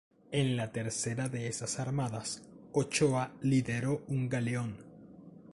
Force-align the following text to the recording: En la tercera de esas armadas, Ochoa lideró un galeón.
En 0.31 0.57
la 0.57 0.71
tercera 0.71 1.29
de 1.29 1.47
esas 1.47 1.79
armadas, 1.79 2.41
Ochoa 2.71 3.33
lideró 3.43 4.01
un 4.07 4.29
galeón. 4.29 4.77